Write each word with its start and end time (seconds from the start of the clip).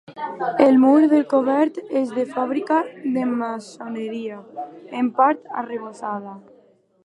El 0.67 0.77
mur 0.83 1.01
del 1.11 1.25
cobert 1.33 1.77
és 2.01 2.15
de 2.15 2.25
fàbrica 2.31 2.79
de 3.19 3.27
maçoneria, 3.35 4.41
en 5.03 5.15
part 5.21 5.57
arrebossada. 5.63 6.39